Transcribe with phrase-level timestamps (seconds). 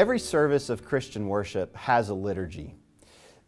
[0.00, 2.74] Every service of Christian worship has a liturgy.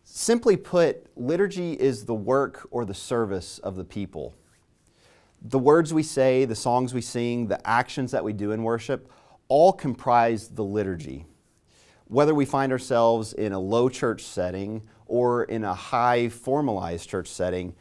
[0.04, 4.34] Simply put, liturgy is the work or the service of the people.
[5.40, 9.10] The words we say, the songs we sing, the actions that we do in worship
[9.48, 11.24] all comprise the liturgy.
[12.08, 17.28] Whether we find ourselves in a low church setting or in a high formalized church
[17.28, 17.74] setting,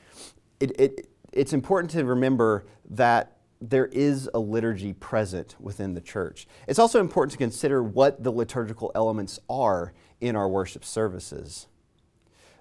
[0.62, 6.48] it, it, it's important to remember that there is a liturgy present within the church.
[6.68, 11.68] It's also important to consider what the liturgical elements are in our worship services.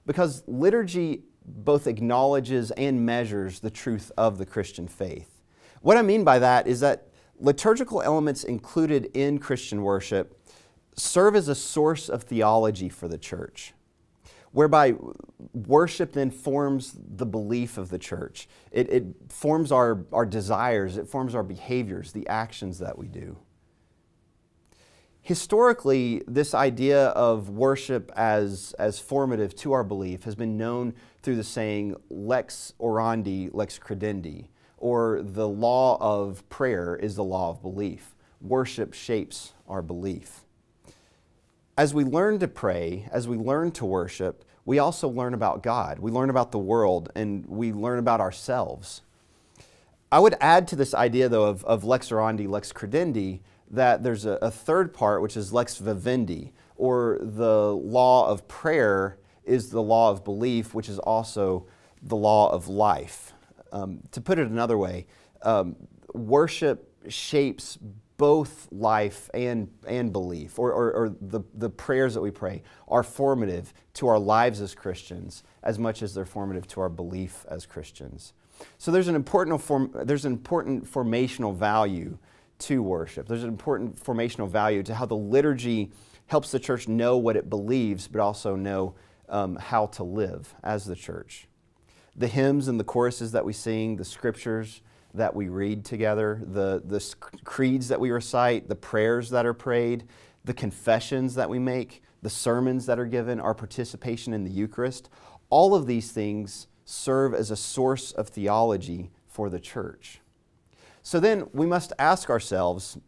[0.07, 5.41] Because liturgy both acknowledges and measures the truth of the Christian faith.
[5.81, 10.39] What I mean by that is that liturgical elements included in Christian worship
[10.97, 13.73] serve as a source of theology for the church
[14.53, 14.95] whereby
[15.53, 18.49] worship then forms the belief of the church.
[18.73, 23.39] It, it, forms our, our desires, it forms our behaviors, the actions that we do.
[25.23, 31.37] Historically, this idea of worship as, as formative to our belief has been known through
[31.37, 34.49] the saying lex orandi, lex credendi,
[34.79, 38.17] or the law of prayer is the law of belief.
[38.41, 40.47] Worship shapes our belief.
[41.81, 45.99] As we learn to pray, as we learn to worship, we also learn about God.
[45.99, 49.01] We learn about the world and we learn about ourselves.
[50.13, 54.27] I would add to this idea, though, of, of lex orandi, lex credendi, that there's
[54.27, 59.81] a, a third part, which is lex vivendi, or the law of prayer is the
[59.81, 61.65] law of belief, which is also
[62.03, 63.33] the law of life.
[63.73, 65.07] Um, to put it another way,
[65.41, 65.77] um,
[66.13, 67.79] worship shapes
[68.21, 73.03] both life and, and belief, or, or, or, the, the prayers that we pray, are
[73.03, 77.65] formative to our lives as Christians as much as they're formative to our belief as
[77.65, 78.35] Christians.
[78.77, 82.19] So there's an important, form, there's an important formational value
[82.59, 83.27] to worship.
[83.27, 85.91] There's an important formational value to how the liturgy
[86.27, 88.97] helps the church know what it believes, but also know
[89.31, 91.49] um, how to live as the church.
[92.15, 94.83] The hymns and the choruses that we sing, the scriptures,
[95.15, 100.05] that we read together, the, the creeds that we recite, the prayers that are prayed,
[100.45, 105.11] the confessions that we make, the sermons that are given, our participation in the Eucharist,
[105.49, 110.21] all of these things serve as a source of theology for the church.
[111.03, 112.99] So then we must ask ourselves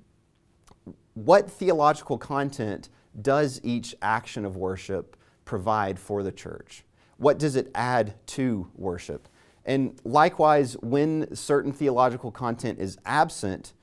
[1.14, 2.88] what theological content
[3.20, 6.84] does each action of worship provide for the church?
[7.18, 9.28] What does it add to worship?
[9.64, 13.74] And likewise, when certain theological content is absent,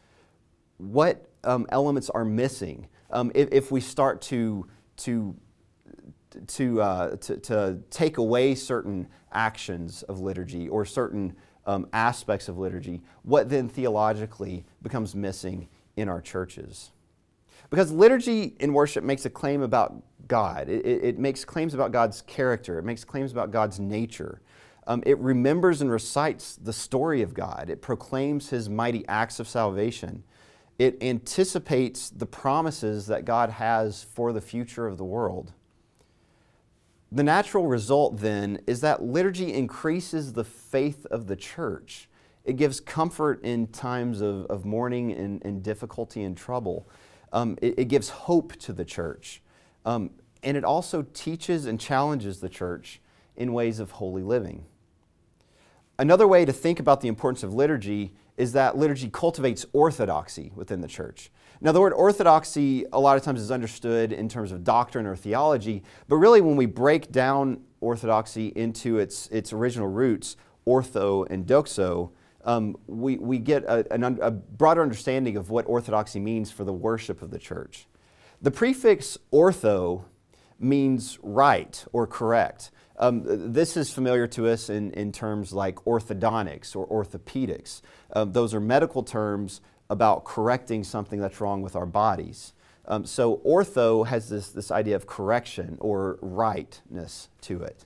[0.78, 2.88] what um, elements are missing?
[3.12, 4.68] Um, if, if, we start to,
[4.98, 5.36] to,
[6.48, 11.36] to, uh, to, to, take away certain actions of liturgy or certain
[11.66, 16.92] um, aspects of liturgy, what then theologically becomes missing in our churches?
[17.70, 20.70] Because liturgy in worship makes a claim about God.
[20.70, 22.80] It, it, it makes claims about God's character.
[22.80, 24.42] It makes claims about God's nature.
[24.90, 27.70] Um, it remembers and recites the story of God.
[27.70, 30.24] It proclaims his mighty acts of salvation.
[30.80, 35.54] It anticipates the promises that God has for the future of the world.
[37.12, 42.10] The natural result then is that liturgy increases the faith of the church.
[42.44, 46.90] It gives comfort in times of, of mourning and, and difficulty and trouble.
[47.32, 49.44] Um, it, it, gives hope to the church.
[49.86, 50.10] Um,
[50.42, 53.02] and it also teaches and challenges the church
[53.38, 54.66] in ways of holy living.
[56.00, 60.80] Another way to think about the importance of liturgy is that liturgy cultivates orthodoxy within
[60.80, 61.30] the church.
[61.60, 65.18] Now, the word orthodoxy a lot of times is understood in terms of doctrine or
[65.18, 71.46] theology, but really when we break down orthodoxy into its, its original roots, ortho and
[71.46, 72.12] doxo,
[72.46, 76.72] um, we, we get a, an, a broader understanding of what orthodoxy means for the
[76.72, 77.88] worship of the church.
[78.42, 80.06] The prefix ortho
[80.60, 82.72] means right or correct.
[82.98, 87.82] Um, this is familiar to us in, in terms like orthodontics or orthopedics.
[88.14, 92.54] Um, those are medical terms about correcting something that's wrong with our bodies.
[92.86, 97.86] Um, so ortho has this, this idea of correction or rightness to it.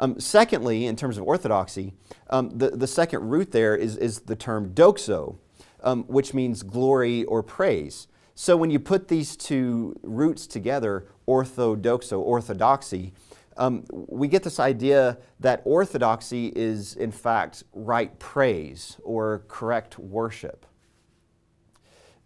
[0.00, 1.92] Um, secondly, in terms of orthodoxy,
[2.30, 5.36] um, the, the second root there is, is the term doxo,
[5.82, 8.08] um, which means glory or praise.
[8.40, 13.12] So when you put these two roots together, orthodoxo, orthodoxy,
[13.56, 20.66] um, we get this idea that orthodoxy is, in fact, right praise or correct worship.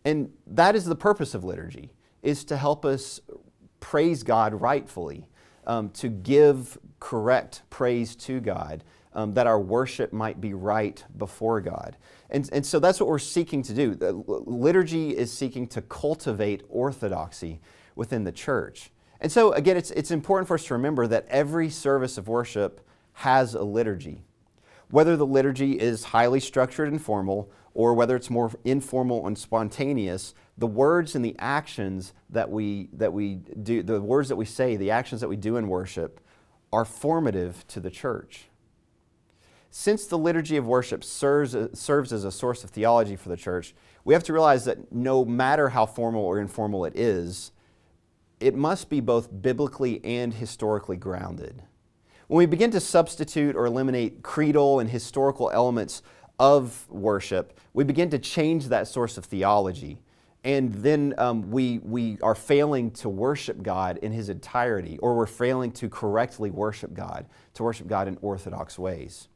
[0.05, 3.19] And that is the purpose of liturgy, is to help us
[3.81, 5.27] praise God rightfully,
[5.67, 11.61] um, to give correct praise to God, um, that our worship might be right before
[11.61, 11.97] God.
[12.31, 13.95] And, and so that's what we're seeking to do.
[13.95, 17.61] The liturgy is seeking to cultivate orthodoxy
[17.95, 18.91] within the church.
[19.21, 22.81] And so, again, it's, it's important for us to remember that every service of worship
[23.15, 24.25] has a liturgy.
[24.91, 30.35] Whether the liturgy is highly structured and formal, or whether it's more informal and spontaneous,
[30.59, 34.77] the words and the actions that we, that we do, the words that we say,
[34.77, 36.21] the actions that we do in worship,
[36.73, 38.47] are formative to the church.
[39.75, 43.75] Since the liturgy of worship serves, serves as a source of theology for the church,
[44.05, 47.53] we have to realize that no matter how formal or informal it is,
[48.39, 51.63] it must be both biblically and historically grounded.
[52.29, 56.03] When we begin to substitute or eliminate creedal and historical elements
[56.39, 60.03] of worship, we begin to change that source of theology.
[60.45, 65.25] And then um, we, we are failing to worship God in His entirety, or we're
[65.25, 67.25] failing to correctly worship God,
[67.55, 69.29] to worship God in orthodox ways.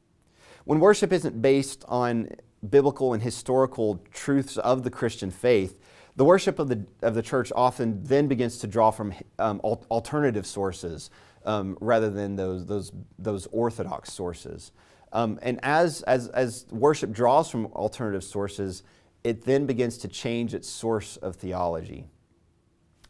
[0.67, 2.27] When worship isn't based on
[2.69, 5.79] biblical and historical truths of the Christian faith,
[6.17, 10.45] the worship of the, of the church often then begins to draw from um, alternative
[10.45, 11.09] sources
[11.45, 14.73] um, rather than those, those, those orthodox sources.
[15.13, 18.83] Um, and as, as, as worship draws from alternative sources,
[19.23, 22.07] it then begins to change its source of theology.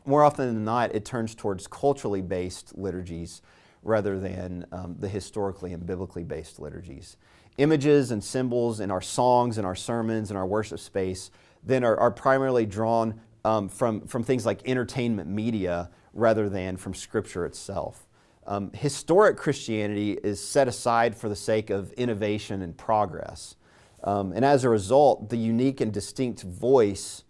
[0.05, 3.41] More often than not, it turns towards culturally based liturgies
[3.81, 7.17] rather than um, the historically and biblically based liturgies.
[7.57, 11.31] Images and symbols in our songs and our sermons and our worship space
[11.63, 16.93] then are, are primarily drawn um, from, from things like entertainment media rather than from
[16.93, 18.07] Scripture itself.
[18.45, 23.55] Um, historic Christianity is set aside for the sake of innovation and progress.
[24.03, 27.23] Um, and as a result, the unique and distinct voice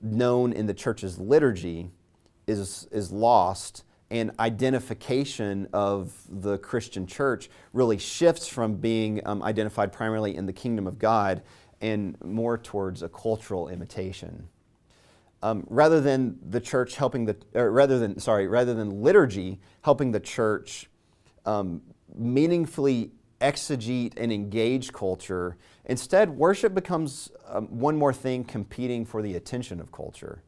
[0.00, 1.90] known in the church's liturgy
[2.46, 9.90] is, is lost, and identification of the Christian church really shifts from being um, identified
[9.90, 11.42] primarily in the kingdom of God
[11.80, 14.48] and more towards a cultural imitation.
[15.42, 20.20] Um, rather than the church helping the, rather than, sorry, rather than liturgy helping the
[20.20, 20.90] church
[21.46, 21.80] um,
[22.14, 25.56] meaningfully exegete and engage culture,
[25.86, 30.42] instead, worship becomes um, one more thing competing for the attention of culture.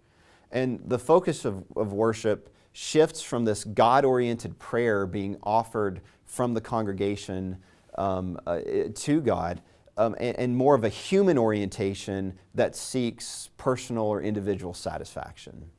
[0.53, 6.53] And the focus of, of worship shifts from this God oriented prayer being offered from
[6.55, 7.57] the congregation
[7.97, 8.59] um, uh,
[8.95, 9.63] to God
[9.97, 15.71] um, and, and, more of a human orientation that seeks personal or individual satisfaction.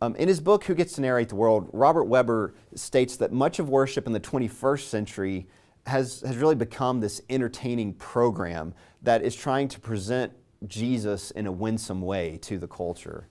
[0.00, 3.58] Um, in his book, Who Gets to Narrate the World, Robert Webber states that much
[3.58, 5.46] of worship in the 21st century
[5.86, 8.72] has, has really become this entertaining program
[9.02, 10.32] that is trying to present
[10.66, 13.28] Jesus in a winsome way to the culture.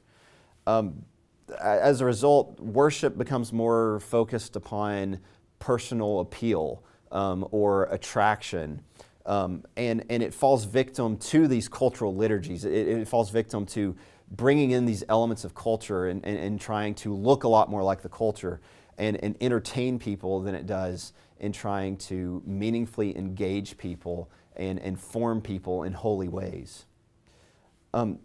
[0.67, 1.03] Um,
[1.61, 5.19] as a result, worship becomes more focused upon
[5.59, 8.81] personal appeal um, or attraction.
[9.25, 12.65] Um, and, and it falls victim to these cultural liturgies.
[12.65, 13.95] It, it, falls victim to
[14.29, 17.81] bringing in these elements of culture and, and, and, trying to look a lot more
[17.81, 18.61] like the culture
[18.99, 25.41] and, and entertain people than it does in trying to meaningfully engage people and inform
[25.41, 26.85] people in holy ways.
[27.93, 28.19] Um,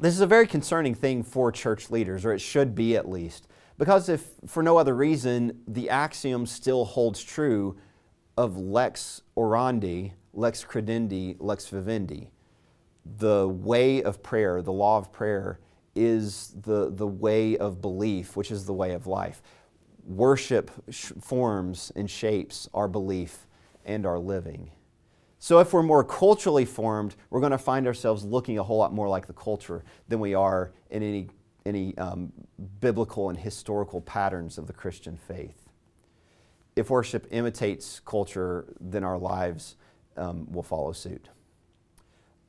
[0.00, 3.48] this is a very concerning thing for church leaders, or it should be at least,
[3.78, 7.76] because if for no other reason, the axiom still holds true
[8.36, 12.30] of lex orandi lex credendi, lex vivendi.
[13.18, 15.58] The way of prayer, the law of prayer,
[15.94, 19.42] is the, the way of belief, which is the way of life.
[20.06, 20.70] Worship
[21.20, 23.46] forms and shapes our belief
[23.84, 24.70] and our living.
[25.42, 28.92] So, if we're more culturally formed, we're going to find ourselves looking a whole lot
[28.92, 31.28] more like the culture than we are in any,
[31.64, 32.30] any um,
[32.80, 35.70] biblical and historical patterns of the Christian faith.
[36.76, 39.76] If worship imitates culture, then our lives
[40.18, 41.30] um, will follow suit.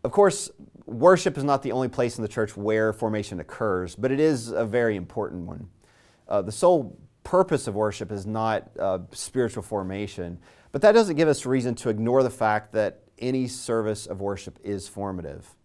[0.03, 0.51] Of course,
[0.85, 4.49] worship is not the only place in the church where formation occurs, but it is
[4.49, 5.69] a very important one.
[6.27, 10.39] Uh, the sole purpose of worship is not uh, spiritual formation,
[10.71, 14.57] but that doesn't give us reason to ignore the fact that any service of worship
[14.63, 15.55] is formative.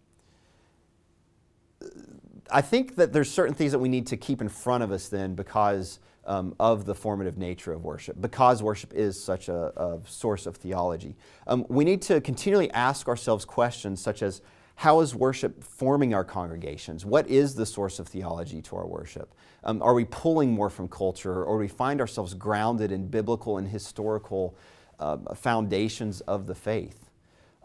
[2.51, 5.09] I think that there's certain things that we need to keep in front of us
[5.09, 9.99] then because um, of the formative nature of worship, because worship is such a, a
[10.05, 11.15] source of theology.
[11.47, 14.41] Um, we need to continually ask ourselves questions such as
[14.77, 17.03] how is worship forming our congregations?
[17.03, 19.33] What is the source of theology to our worship?
[19.63, 23.57] Um, are we pulling more from culture, or do we find ourselves grounded in biblical
[23.57, 24.55] and historical
[24.99, 27.09] uh, foundations of the faith?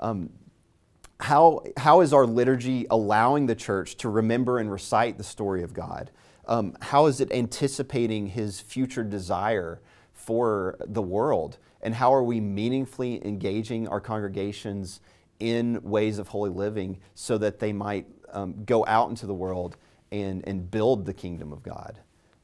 [0.00, 0.30] Um,
[1.20, 5.74] how, how is our liturgy allowing the church to remember and recite the story of
[5.74, 6.10] God?
[6.46, 9.82] Um, how is it anticipating his future desire
[10.14, 11.58] for the world?
[11.82, 15.00] And how are we meaningfully engaging our congregations
[15.42, 19.76] in ways of holy living so that they might um, go out into the world
[20.12, 21.98] and, and build the kingdom of God?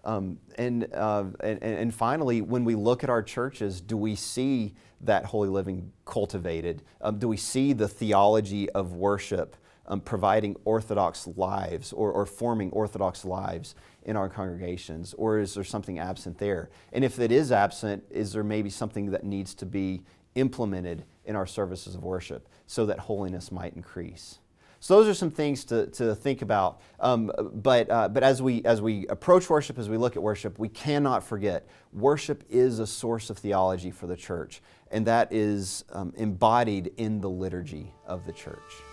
[0.05, 4.75] Um, and, uh, and, and finally, when we look at our churches, do we see
[5.03, 6.83] that holy living cultivated?
[7.01, 9.55] Um, do we see the theology of worship
[9.87, 15.15] um, providing orthodox lives or, or forming orthodox lives in our congregations?
[15.15, 16.71] Or is there something absent there?
[16.93, 20.03] And if it is absent, is there maybe something that needs to be
[20.35, 24.41] implemented in our services of worship so that holiness might increase?
[24.81, 26.81] So those are some things to, to think about.
[27.01, 30.59] Um, but uh, but as, we, as we approach worship, as we look at worship,
[30.59, 35.85] we cannot forget worship is a source of theology for the church, and that is
[35.93, 38.88] um, embodied in the liturgy of the church.